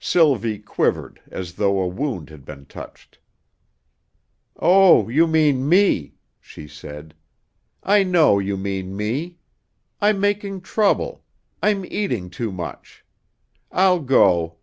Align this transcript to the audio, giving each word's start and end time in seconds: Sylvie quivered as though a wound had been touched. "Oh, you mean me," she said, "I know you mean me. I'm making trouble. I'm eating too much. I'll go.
Sylvie 0.00 0.58
quivered 0.58 1.20
as 1.30 1.56
though 1.56 1.78
a 1.80 1.86
wound 1.86 2.30
had 2.30 2.46
been 2.46 2.64
touched. 2.64 3.18
"Oh, 4.58 5.10
you 5.10 5.26
mean 5.26 5.68
me," 5.68 6.14
she 6.40 6.66
said, 6.66 7.12
"I 7.82 8.02
know 8.02 8.38
you 8.38 8.56
mean 8.56 8.96
me. 8.96 9.36
I'm 10.00 10.18
making 10.18 10.62
trouble. 10.62 11.24
I'm 11.62 11.84
eating 11.84 12.30
too 12.30 12.50
much. 12.50 13.04
I'll 13.70 14.00
go. 14.00 14.56